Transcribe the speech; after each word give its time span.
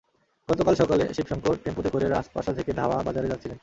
গতকাল 0.49 0.73
সকালে 0.75 1.03
শিব 1.13 1.25
শংকর 1.29 1.55
টেম্পোতে 1.63 1.89
করে 1.89 2.05
রাজপাশা 2.07 2.51
থেকে 2.53 2.71
ধাওয়া 2.73 2.97
বাজারে 3.07 3.31
যাচ্ছিলেন। 3.31 3.57